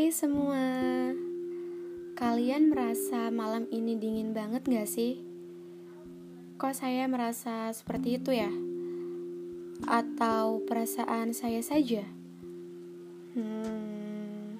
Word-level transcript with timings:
Hai 0.00 0.08
semua 0.16 0.64
Kalian 2.16 2.72
merasa 2.72 3.28
malam 3.28 3.68
ini 3.68 4.00
dingin 4.00 4.32
banget 4.32 4.64
gak 4.64 4.88
sih? 4.88 5.20
Kok 6.56 6.72
saya 6.72 7.04
merasa 7.04 7.68
seperti 7.68 8.16
itu 8.16 8.32
ya? 8.32 8.48
Atau 9.84 10.64
perasaan 10.64 11.36
saya 11.36 11.60
saja? 11.60 12.00
Hmm, 13.36 14.56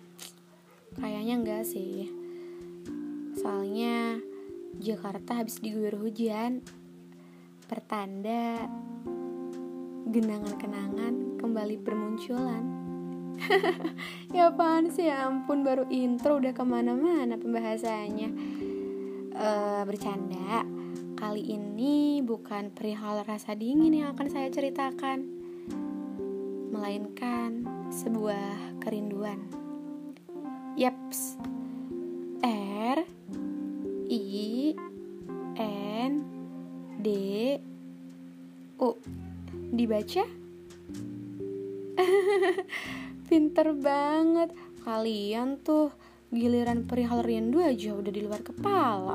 kayaknya 1.00 1.40
enggak 1.40 1.64
sih 1.64 2.12
Soalnya 3.40 4.20
Jakarta 4.76 5.40
habis 5.40 5.56
diguyur 5.64 6.04
hujan 6.04 6.60
Pertanda 7.64 8.68
Genangan 10.04 10.60
kenangan 10.60 11.40
kembali 11.40 11.80
bermunculan 11.80 12.79
ya 14.36 14.52
apaan 14.52 14.92
sih? 14.92 15.08
Ya 15.08 15.26
ampun 15.26 15.64
baru 15.64 15.88
intro 15.88 16.38
udah 16.38 16.52
ke 16.52 16.64
mana-mana 16.64 17.36
pembahasannya. 17.40 18.30
Uh, 19.34 19.82
bercanda. 19.88 20.64
Kali 21.16 21.52
ini 21.52 22.24
bukan 22.24 22.72
perihal 22.72 23.20
rasa 23.24 23.52
dingin 23.52 23.92
yang 23.92 24.16
akan 24.16 24.28
saya 24.32 24.48
ceritakan 24.48 25.28
melainkan 26.72 27.64
sebuah 27.92 28.80
kerinduan. 28.80 29.36
Yaps 30.80 31.36
R 32.40 33.04
I 34.08 34.72
N 35.60 36.12
D 37.00 37.08
U. 38.80 38.96
Dibaca 39.70 40.24
Pinter 43.30 43.70
banget. 43.78 44.50
Kalian 44.82 45.62
tuh 45.62 45.94
giliran 46.34 46.82
perihal 46.82 47.22
rindu 47.22 47.62
aja 47.62 47.94
udah 47.94 48.10
di 48.10 48.26
luar 48.26 48.42
kepala. 48.42 49.14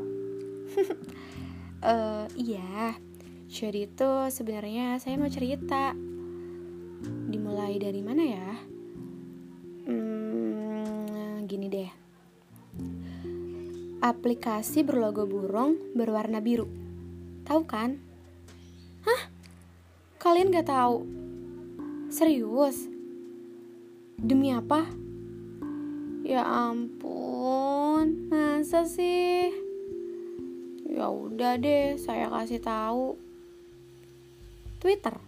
uh, 1.84 2.24
iya. 2.48 2.96
Jadi 3.44 3.84
itu 3.84 4.10
sebenarnya 4.32 4.96
saya 5.04 5.20
mau 5.20 5.28
cerita. 5.28 5.92
Dimulai 7.28 7.76
dari 7.76 8.00
mana 8.00 8.22
ya? 8.24 8.50
Hmm, 9.84 11.44
gini 11.44 11.68
deh. 11.68 11.90
Aplikasi 14.00 14.80
berlogo 14.80 15.28
burung 15.28 15.92
berwarna 15.92 16.40
biru. 16.40 16.64
Tahu 17.44 17.68
kan? 17.68 18.00
Hah? 19.04 19.28
Kalian 20.16 20.56
gak 20.56 20.72
tahu? 20.72 21.04
Serius? 22.08 22.95
Demi 24.16 24.48
apa? 24.48 24.88
Ya 26.24 26.40
ampun, 26.40 28.32
masa 28.32 28.88
sih? 28.88 29.52
Ya 30.88 31.12
udah 31.12 31.60
deh, 31.60 32.00
saya 32.00 32.32
kasih 32.32 32.64
tahu. 32.64 33.20
Twitter. 34.80 35.20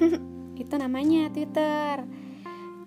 Itu 0.62 0.74
namanya 0.80 1.28
Twitter. 1.28 2.08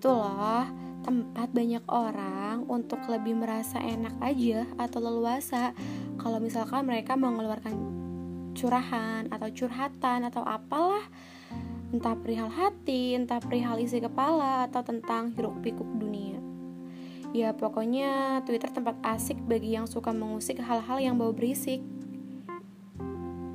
Itu 0.02 0.10
loh, 0.10 0.66
tempat 1.06 1.54
banyak 1.54 1.86
orang 1.86 2.66
untuk 2.66 3.06
lebih 3.06 3.38
merasa 3.38 3.78
enak 3.78 4.18
aja 4.18 4.66
atau 4.82 4.98
leluasa 4.98 5.78
kalau 6.18 6.42
misalkan 6.42 6.90
mereka 6.90 7.14
mengeluarkan 7.14 7.74
curahan 8.58 9.30
atau 9.30 9.48
curhatan 9.50 10.26
atau 10.26 10.42
apalah 10.42 11.06
entah 11.92 12.16
perihal 12.16 12.48
hati, 12.48 13.12
entah 13.12 13.38
perihal 13.38 13.76
isi 13.76 14.00
kepala, 14.00 14.66
atau 14.66 14.80
tentang 14.80 15.36
hiruk 15.36 15.60
pikuk 15.60 15.86
dunia. 16.00 16.40
Ya 17.32 17.52
pokoknya 17.56 18.40
Twitter 18.44 18.68
tempat 18.68 18.96
asik 19.04 19.40
bagi 19.44 19.76
yang 19.76 19.88
suka 19.88 20.12
mengusik 20.12 20.60
hal-hal 20.60 21.00
yang 21.00 21.16
bau 21.20 21.32
berisik. 21.32 21.80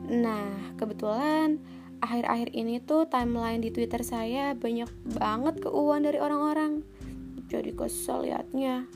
Nah, 0.07 0.73
kebetulan 0.77 1.61
akhir-akhir 2.01 2.53
ini 2.53 2.77
tuh 2.81 3.09
timeline 3.09 3.61
di 3.61 3.73
Twitter 3.73 4.01
saya 4.01 4.53
banyak 4.53 4.89
banget 5.17 5.61
keuuan 5.61 6.05
dari 6.05 6.17
orang-orang. 6.21 6.85
Jadi 7.49 7.73
kesel 7.73 8.25
liatnya. 8.25 8.89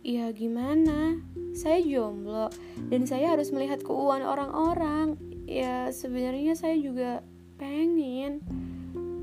Ya 0.00 0.32
gimana? 0.32 1.20
Saya 1.52 1.80
jomblo 1.84 2.48
dan 2.88 3.04
saya 3.04 3.36
harus 3.36 3.52
melihat 3.52 3.84
keuuan 3.84 4.24
orang-orang. 4.24 5.20
Ya 5.44 5.92
sebenarnya 5.92 6.56
saya 6.56 6.76
juga 6.80 7.20
pengen 7.60 8.40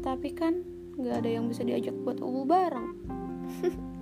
tapi 0.06 0.30
kan 0.38 0.62
nggak 0.94 1.26
ada 1.26 1.30
yang 1.42 1.50
bisa 1.50 1.66
diajak 1.66 1.98
buat 2.06 2.22
ubu 2.22 2.46
bareng. 2.46 2.90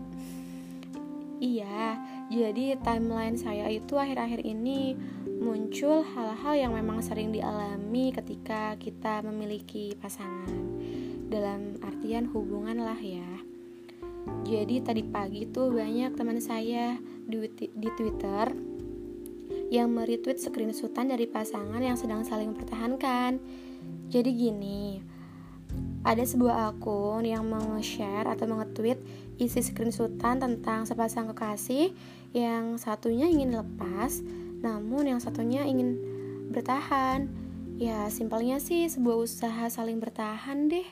Iya 1.36 2.00
jadi 2.32 2.80
timeline 2.82 3.38
saya 3.38 3.70
itu 3.70 4.00
akhir-akhir 4.00 4.42
ini 4.42 4.98
muncul 5.38 6.02
hal-hal 6.02 6.56
yang 6.58 6.72
memang 6.74 7.04
sering 7.04 7.30
dialami 7.30 8.10
ketika 8.16 8.74
kita 8.82 9.22
memiliki 9.22 9.94
pasangan. 10.00 10.50
Dalam 11.30 11.78
artian 11.86 12.26
hubungan 12.32 12.82
lah 12.82 12.98
ya. 12.98 13.30
Jadi 14.42 14.82
tadi 14.82 15.06
pagi 15.06 15.46
tuh 15.46 15.70
banyak 15.70 16.18
teman 16.18 16.42
saya 16.42 16.98
di, 17.30 17.46
di 17.54 17.90
Twitter 17.94 18.50
yang 19.70 19.94
meretweet 19.94 20.42
screenshotan 20.42 21.14
dari 21.14 21.30
pasangan 21.30 21.82
yang 21.82 21.98
sedang 21.98 22.26
saling 22.26 22.54
mempertahankan 22.54 23.38
jadi 24.10 24.30
gini, 24.30 25.02
ada 26.06 26.22
sebuah 26.22 26.78
akun 26.78 27.26
yang 27.26 27.50
meng-share 27.50 28.30
atau 28.30 28.46
menge-tweet 28.46 29.02
isi 29.42 29.66
screenshotan 29.66 30.38
tentang 30.38 30.86
sepasang 30.86 31.34
kekasih 31.34 31.92
yang 32.32 32.78
satunya 32.78 33.26
ingin 33.26 33.58
lepas, 33.58 34.22
namun 34.62 35.10
yang 35.10 35.20
satunya 35.20 35.66
ingin 35.66 35.98
bertahan. 36.54 37.28
Ya, 37.76 38.08
simpelnya 38.08 38.62
sih 38.62 38.88
sebuah 38.88 39.18
usaha 39.20 39.68
saling 39.68 40.00
bertahan 40.00 40.72
deh. 40.72 40.88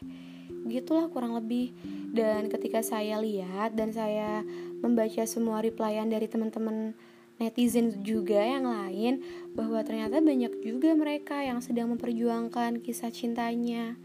Gitulah 0.67 1.07
kurang 1.07 1.37
lebih. 1.37 1.71
Dan 2.13 2.51
ketika 2.51 2.83
saya 2.83 3.17
lihat 3.23 3.73
dan 3.73 3.89
saya 3.95 4.43
membaca 4.83 5.23
semua 5.23 5.63
replyan 5.63 6.11
dari 6.11 6.27
teman-teman 6.27 6.93
netizen 7.41 8.05
juga 8.05 8.41
yang 8.41 8.69
lain 8.69 9.23
bahwa 9.57 9.81
ternyata 9.81 10.21
banyak 10.21 10.61
juga 10.61 10.93
mereka 10.93 11.41
yang 11.41 11.61
sedang 11.61 11.93
memperjuangkan 11.93 12.81
kisah 12.81 13.09
cintanya. 13.09 13.97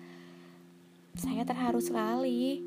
Saya 1.19 1.43
terharu 1.44 1.83
sekali. 1.83 2.65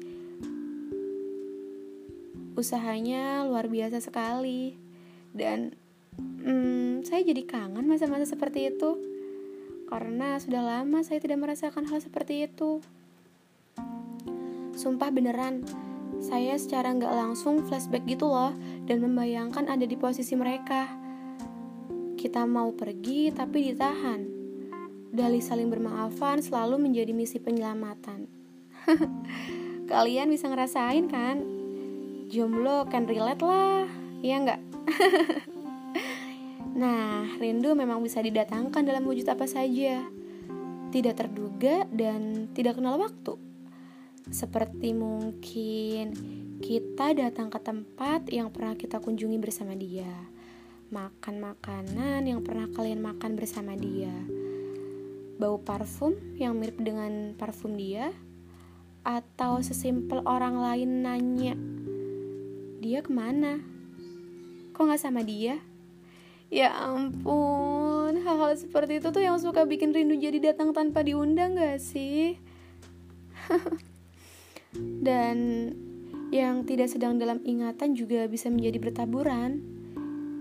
Usahanya 2.53 3.47
luar 3.47 3.71
biasa 3.71 4.03
sekali. 4.03 4.75
Dan 5.31 5.73
hmm, 6.19 7.07
saya 7.07 7.23
jadi 7.23 7.41
kangen 7.47 7.87
masa-masa 7.87 8.27
seperti 8.27 8.69
itu. 8.69 8.99
Karena 9.87 10.39
sudah 10.39 10.63
lama 10.63 11.03
saya 11.03 11.19
tidak 11.19 11.41
merasakan 11.41 11.87
hal 11.89 11.99
seperti 11.99 12.47
itu. 12.47 12.79
Sumpah 14.71 15.11
beneran, 15.11 15.67
saya 16.21 16.53
secara 16.53 16.93
nggak 16.93 17.09
langsung 17.17 17.65
flashback 17.65 18.05
gitu 18.05 18.29
loh 18.29 18.53
dan 18.85 19.01
membayangkan 19.01 19.65
ada 19.65 19.89
di 19.89 19.97
posisi 19.97 20.37
mereka. 20.37 20.85
Kita 22.13 22.45
mau 22.45 22.69
pergi 22.77 23.33
tapi 23.33 23.73
ditahan. 23.73 24.21
Dalih 25.11 25.41
saling 25.41 25.67
bermaafan 25.67 26.45
selalu 26.45 26.77
menjadi 26.77 27.11
misi 27.11 27.41
penyelamatan. 27.41 28.29
Kalian 29.91 30.29
bisa 30.29 30.45
ngerasain 30.47 31.09
kan? 31.09 31.41
Jomblo 32.29 32.87
kan 32.87 33.09
relate 33.09 33.43
lah, 33.43 33.89
iya 34.23 34.39
nggak? 34.39 34.61
nah, 36.81 37.27
rindu 37.41 37.75
memang 37.75 37.99
bisa 37.99 38.23
didatangkan 38.23 38.87
dalam 38.87 39.03
wujud 39.03 39.25
apa 39.27 39.49
saja. 39.49 40.05
Tidak 40.93 41.15
terduga 41.17 41.83
dan 41.91 42.47
tidak 42.55 42.79
kenal 42.79 43.01
waktu 43.01 43.50
seperti 44.31 44.95
mungkin 44.95 46.15
kita 46.63 47.11
datang 47.11 47.51
ke 47.51 47.59
tempat 47.59 48.31
yang 48.31 48.47
pernah 48.47 48.79
kita 48.79 49.03
kunjungi 49.03 49.35
bersama 49.35 49.75
dia, 49.75 50.07
makan 50.87 51.43
makanan 51.43 52.23
yang 52.23 52.39
pernah 52.39 52.71
kalian 52.71 53.03
makan 53.03 53.35
bersama 53.35 53.75
dia, 53.75 54.13
bau 55.35 55.59
parfum 55.59 56.15
yang 56.39 56.55
mirip 56.55 56.79
dengan 56.79 57.35
parfum 57.35 57.75
dia, 57.75 58.15
atau 59.03 59.59
sesimpel 59.59 60.23
orang 60.23 60.63
lain 60.63 61.03
nanya, 61.03 61.55
dia 62.79 63.03
ke 63.03 63.11
mana? 63.11 63.59
Kok 64.71 64.95
gak 64.95 65.01
sama 65.03 65.27
dia? 65.27 65.59
Ya 66.47 66.71
ampun, 66.71 68.15
hal-hal 68.15 68.55
seperti 68.55 69.03
itu 69.03 69.11
tuh 69.11 69.23
yang 69.23 69.35
suka 69.43 69.67
bikin 69.67 69.91
rindu 69.91 70.15
jadi 70.15 70.51
datang 70.51 70.71
tanpa 70.71 71.03
diundang 71.03 71.59
gak 71.59 71.83
sih? 71.83 72.39
dan 75.01 75.37
yang 76.31 76.63
tidak 76.63 76.87
sedang 76.87 77.17
dalam 77.17 77.41
ingatan 77.43 77.97
juga 77.97 78.29
bisa 78.29 78.47
menjadi 78.47 78.77
bertaburan. 78.79 79.59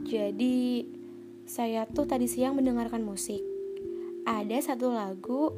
Jadi, 0.07 0.87
saya 1.49 1.89
tuh 1.89 2.07
tadi 2.07 2.31
siang 2.31 2.55
mendengarkan 2.55 3.03
musik. 3.03 3.43
Ada 4.29 4.71
satu 4.73 4.93
lagu 4.93 5.51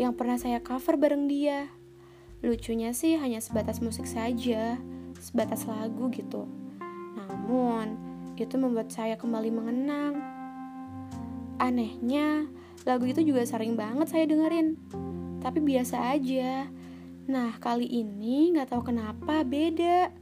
yang 0.00 0.16
pernah 0.16 0.40
saya 0.40 0.62
cover 0.62 0.96
bareng 0.96 1.28
dia. 1.28 1.68
Lucunya 2.40 2.96
sih 2.96 3.18
hanya 3.20 3.42
sebatas 3.42 3.82
musik 3.84 4.08
saja, 4.08 4.80
sebatas 5.20 5.68
lagu 5.68 6.08
gitu. 6.14 6.48
Namun, 7.18 7.98
itu 8.38 8.54
membuat 8.56 8.88
saya 8.88 9.18
kembali 9.20 9.50
mengenang. 9.52 10.14
Anehnya, 11.60 12.48
lagu 12.88 13.04
itu 13.04 13.20
juga 13.20 13.44
sering 13.44 13.76
banget 13.76 14.08
saya 14.08 14.24
dengerin. 14.24 14.80
Tapi 15.44 15.58
biasa 15.60 16.16
aja. 16.16 16.70
Nah, 17.24 17.56
kali 17.56 17.88
ini 17.88 18.52
nggak 18.52 18.68
tahu 18.68 18.92
kenapa 18.92 19.40
beda. 19.48 20.12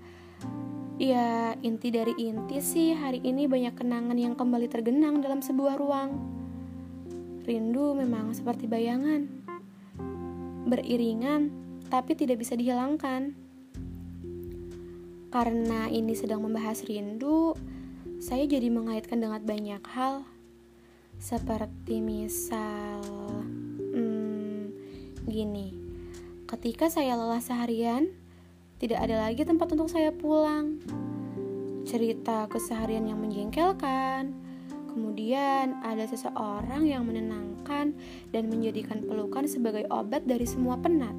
Ya, 1.02 1.58
inti 1.58 1.90
dari 1.90 2.14
inti 2.14 2.62
sih 2.62 2.94
hari 2.94 3.18
ini 3.26 3.50
banyak 3.50 3.74
kenangan 3.74 4.14
yang 4.14 4.38
kembali 4.38 4.70
tergenang 4.70 5.18
dalam 5.18 5.42
sebuah 5.42 5.74
ruang. 5.82 6.14
Rindu 7.42 7.98
memang 7.98 8.30
seperti 8.30 8.70
bayangan. 8.70 9.26
Beriringan, 10.62 11.50
tapi 11.90 12.14
tidak 12.14 12.38
bisa 12.38 12.54
dihilangkan. 12.54 13.34
Karena 15.34 15.90
ini 15.90 16.14
sedang 16.14 16.46
membahas 16.46 16.86
rindu, 16.86 17.58
saya 18.22 18.46
jadi 18.46 18.70
mengaitkan 18.70 19.18
dengan 19.18 19.42
banyak 19.42 19.82
hal 19.90 20.22
seperti 21.18 21.98
misal 21.98 23.02
hmm, 23.94 24.70
gini 25.26 25.91
ketika 26.52 26.92
saya 26.92 27.16
lelah 27.16 27.40
seharian 27.40 28.12
tidak 28.76 29.00
ada 29.02 29.24
lagi 29.28 29.42
tempat 29.42 29.72
untuk 29.72 29.88
saya 29.88 30.12
pulang 30.12 30.78
cerita 31.88 32.46
keseharian 32.52 33.08
yang 33.08 33.18
menjengkelkan 33.18 34.36
kemudian 34.92 35.80
ada 35.80 36.04
seseorang 36.04 36.84
yang 36.84 37.08
menenangkan 37.08 37.96
dan 38.30 38.42
menjadikan 38.52 39.00
pelukan 39.02 39.48
sebagai 39.48 39.88
obat 39.88 40.28
dari 40.28 40.44
semua 40.44 40.76
penat 40.76 41.16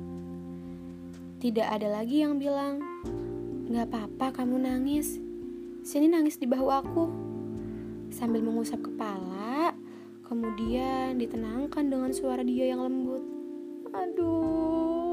tidak 1.41 1.67
ada 1.67 1.99
lagi 2.01 2.23
yang 2.23 2.39
bilang 2.39 2.79
Gak 3.63 3.89
apa-apa 3.89 4.43
kamu 4.43 4.69
nangis 4.69 5.17
Sini 5.83 6.07
nangis 6.07 6.39
di 6.39 6.47
bahu 6.47 6.71
aku. 6.71 7.05
Sambil 8.07 8.39
mengusap 8.39 8.87
kepala, 8.87 9.75
kemudian 10.23 11.19
ditenangkan 11.19 11.91
dengan 11.91 12.15
suara 12.15 12.39
dia 12.39 12.71
yang 12.71 12.87
lembut. 12.87 13.19
Aduh, 13.91 15.12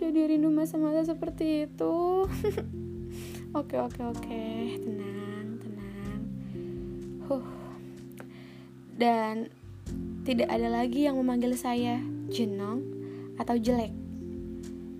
jadi 0.00 0.32
rindu 0.32 0.48
masa-masa 0.48 1.04
seperti 1.04 1.68
itu. 1.68 2.24
oke, 3.60 3.76
oke, 3.76 4.00
oke, 4.00 4.44
tenang, 4.80 5.60
tenang. 5.60 6.20
Huh. 7.28 7.44
Dan 8.96 9.52
tidak 10.24 10.48
ada 10.48 10.72
lagi 10.72 11.04
yang 11.04 11.20
memanggil 11.20 11.52
saya 11.52 12.00
Jenong 12.32 12.80
atau 13.36 13.60
jelek. 13.60 13.92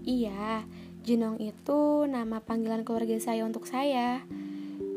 Iya, 0.04 0.68
Jenong 1.00 1.40
itu 1.40 2.04
nama 2.04 2.44
panggilan 2.44 2.84
keluarga 2.84 3.16
saya 3.16 3.48
untuk 3.48 3.64
saya 3.64 4.20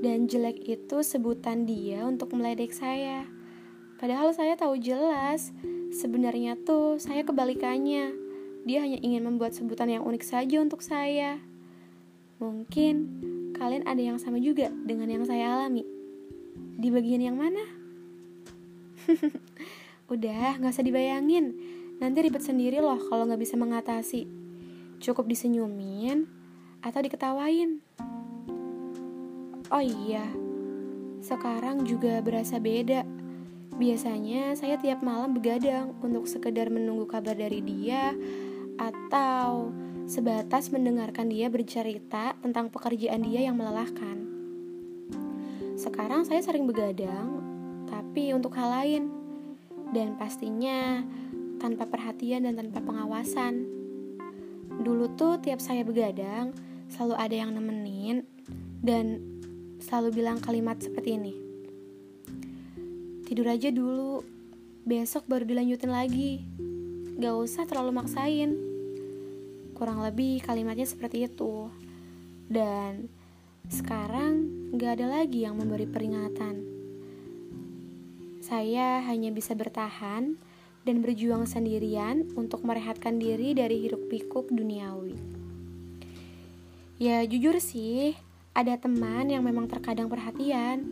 dan 0.03 0.27
jelek 0.27 0.59
itu 0.67 0.99
sebutan 0.99 1.63
dia 1.63 2.03
untuk 2.03 2.35
meledek 2.35 2.75
saya. 2.75 3.23
Padahal 4.03 4.35
saya 4.35 4.59
tahu 4.59 4.75
jelas, 4.83 5.55
sebenarnya 5.95 6.59
tuh 6.59 6.99
saya 6.99 7.23
kebalikannya. 7.23 8.22
Dia 8.63 8.79
hanya 8.79 8.95
ingin 9.03 9.27
membuat 9.27 9.51
sebutan 9.51 9.91
yang 9.91 10.07
unik 10.07 10.23
saja 10.23 10.63
untuk 10.63 10.79
saya. 10.79 11.39
Mungkin 12.39 12.95
kalian 13.55 13.83
ada 13.83 13.99
yang 13.99 14.17
sama 14.19 14.39
juga 14.39 14.71
dengan 14.71 15.11
yang 15.11 15.27
saya 15.27 15.55
alami. 15.55 15.83
Di 16.79 16.87
bagian 16.87 17.23
yang 17.23 17.35
mana? 17.35 17.63
Udah, 20.13 20.59
gak 20.59 20.71
usah 20.71 20.83
dibayangin. 20.83 21.55
Nanti 21.99 22.23
ribet 22.23 22.43
sendiri 22.43 22.79
loh 22.79 22.99
kalau 23.11 23.27
gak 23.27 23.39
bisa 23.39 23.59
mengatasi. 23.59 24.27
Cukup 25.03 25.27
disenyumin 25.27 26.27
atau 26.79 26.99
diketawain. 27.03 27.83
Oh 29.71 29.83
iya, 29.83 30.27
sekarang 31.23 31.87
juga 31.87 32.19
berasa 32.19 32.59
beda. 32.59 33.07
Biasanya 33.73 34.53
saya 34.53 34.77
tiap 34.77 35.01
malam 35.01 35.33
begadang 35.33 35.97
untuk 36.03 36.29
sekedar 36.29 36.69
menunggu 36.69 37.09
kabar 37.09 37.33
dari 37.33 37.57
dia 37.65 38.13
atau 38.77 39.71
sebatas 40.09 40.69
mendengarkan 40.69 41.31
dia 41.31 41.47
bercerita 41.47 42.35
tentang 42.41 42.67
pekerjaan 42.69 43.23
dia 43.23 43.47
yang 43.47 43.55
melelahkan. 43.55 44.23
Sekarang 45.73 46.23
saya 46.23 46.39
sering 46.45 46.69
begadang, 46.69 47.41
tapi 47.89 48.31
untuk 48.33 48.53
hal 48.55 48.69
lain. 48.69 49.03
Dan 49.93 50.17
pastinya 50.17 51.05
tanpa 51.61 51.85
perhatian 51.85 52.49
dan 52.49 52.57
tanpa 52.57 52.81
pengawasan. 52.81 53.65
Dulu 54.81 55.13
tuh 55.13 55.37
tiap 55.37 55.61
saya 55.61 55.85
begadang, 55.85 56.53
selalu 56.89 57.15
ada 57.17 57.35
yang 57.35 57.53
nemenin 57.53 58.25
dan 58.81 59.21
selalu 59.77 60.23
bilang 60.23 60.41
kalimat 60.41 60.81
seperti 60.81 61.15
ini. 61.15 61.33
Tidur 63.23 63.47
aja 63.49 63.69
dulu, 63.69 64.25
besok 64.83 65.29
baru 65.29 65.45
dilanjutin 65.45 65.91
lagi. 65.93 66.41
Gak 67.13 67.35
usah 67.37 67.63
terlalu 67.69 67.93
maksain. 67.93 68.57
Kurang 69.77 70.01
lebih 70.01 70.41
kalimatnya 70.41 70.89
seperti 70.89 71.29
itu. 71.29 71.69
Dan 72.49 73.07
sekarang 73.69 74.49
gak 74.73 74.97
ada 75.01 75.21
lagi 75.21 75.45
yang 75.45 75.53
memberi 75.55 75.85
peringatan. 75.85 76.65
Saya 78.43 78.99
hanya 79.07 79.31
bisa 79.31 79.55
bertahan 79.55 80.35
dan 80.83 80.95
berjuang 80.99 81.47
sendirian 81.47 82.27
untuk 82.35 82.67
merehatkan 82.67 83.15
diri 83.15 83.55
dari 83.55 83.87
hiruk 83.87 84.11
pikuk 84.11 84.51
duniawi. 84.51 85.15
Ya 86.99 87.23
jujur 87.23 87.57
sih, 87.63 88.19
ada 88.51 88.75
teman 88.75 89.31
yang 89.31 89.47
memang 89.47 89.71
terkadang 89.71 90.11
perhatian, 90.11 90.83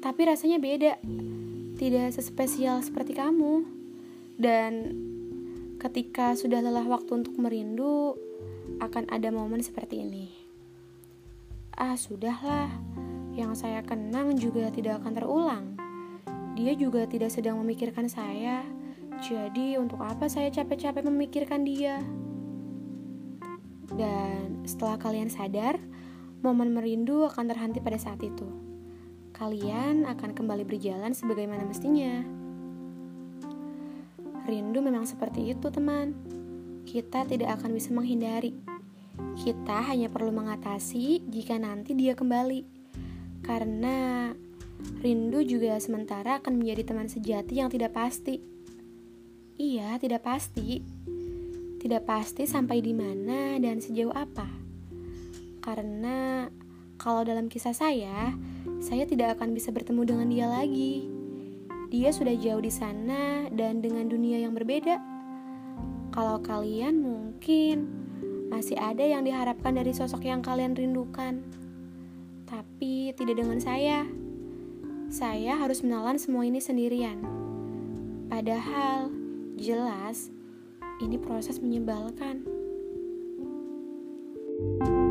tapi 0.00 0.26
rasanya 0.26 0.58
beda. 0.58 0.98
Tidak 1.76 2.08
sespesial 2.14 2.80
seperti 2.80 3.14
kamu. 3.14 3.62
Dan 4.40 4.72
ketika 5.82 6.38
sudah 6.38 6.62
lelah 6.62 6.86
waktu 6.86 7.10
untuk 7.26 7.34
merindu, 7.42 8.14
akan 8.78 9.10
ada 9.10 9.34
momen 9.34 9.58
seperti 9.66 10.06
ini. 10.06 10.30
Ah, 11.74 11.98
sudahlah. 11.98 12.70
Yang 13.34 13.66
saya 13.66 13.82
kenang 13.82 14.38
juga 14.38 14.70
tidak 14.70 15.02
akan 15.02 15.12
terulang. 15.18 15.64
Dia 16.54 16.78
juga 16.78 17.10
tidak 17.10 17.34
sedang 17.34 17.58
memikirkan 17.58 18.06
saya. 18.06 18.62
Jadi, 19.26 19.74
untuk 19.74 19.98
apa 20.06 20.30
saya 20.30 20.54
capek-capek 20.54 21.02
memikirkan 21.02 21.66
dia? 21.66 21.98
Dan 23.90 24.62
setelah 24.62 25.02
kalian 25.02 25.34
sadar, 25.34 25.82
momen 26.46 26.70
merindu 26.70 27.26
akan 27.26 27.50
terhenti 27.50 27.82
pada 27.82 27.98
saat 27.98 28.22
itu. 28.22 28.46
Kalian 29.34 30.06
akan 30.06 30.30
kembali 30.30 30.62
berjalan 30.62 31.10
sebagaimana 31.10 31.66
mestinya. 31.66 32.41
Rindu 34.42 34.82
memang 34.82 35.06
seperti 35.06 35.54
itu, 35.54 35.70
teman. 35.70 36.14
Kita 36.82 37.22
tidak 37.24 37.60
akan 37.60 37.70
bisa 37.78 37.94
menghindari. 37.94 38.58
Kita 39.38 39.86
hanya 39.86 40.10
perlu 40.10 40.34
mengatasi 40.34 41.24
jika 41.30 41.56
nanti 41.60 41.94
dia 41.94 42.18
kembali. 42.18 42.64
Karena 43.42 44.30
rindu 45.02 45.42
juga 45.46 45.78
sementara 45.78 46.42
akan 46.42 46.58
menjadi 46.58 46.82
teman 46.94 47.06
sejati 47.06 47.62
yang 47.62 47.70
tidak 47.70 47.94
pasti. 47.94 48.42
Iya, 49.60 50.00
tidak 50.02 50.26
pasti. 50.26 50.82
Tidak 51.78 52.02
pasti 52.02 52.46
sampai 52.46 52.78
di 52.82 52.94
mana 52.94 53.58
dan 53.58 53.82
sejauh 53.82 54.14
apa. 54.14 54.46
Karena 55.62 56.50
kalau 56.98 57.22
dalam 57.22 57.46
kisah 57.50 57.74
saya, 57.74 58.34
saya 58.82 59.04
tidak 59.06 59.38
akan 59.38 59.54
bisa 59.54 59.70
bertemu 59.70 60.02
dengan 60.06 60.26
dia 60.30 60.46
lagi. 60.50 61.11
Dia 61.92 62.08
sudah 62.08 62.32
jauh 62.32 62.64
di 62.64 62.72
sana 62.72 63.52
dan 63.52 63.84
dengan 63.84 64.08
dunia 64.08 64.40
yang 64.40 64.56
berbeda. 64.56 64.96
Kalau 66.08 66.40
kalian 66.40 67.04
mungkin 67.04 67.84
masih 68.48 68.80
ada 68.80 69.04
yang 69.04 69.28
diharapkan 69.28 69.76
dari 69.76 69.92
sosok 69.92 70.24
yang 70.24 70.40
kalian 70.40 70.72
rindukan. 70.72 71.44
Tapi 72.48 73.12
tidak 73.12 73.36
dengan 73.44 73.60
saya. 73.60 74.08
Saya 75.12 75.60
harus 75.60 75.84
menelan 75.84 76.16
semua 76.16 76.48
ini 76.48 76.64
sendirian. 76.64 77.20
Padahal 78.32 79.12
jelas 79.60 80.32
ini 81.04 81.20
proses 81.20 81.60
menyebalkan. 81.60 82.48
thank 84.62 84.88
you 84.88 85.01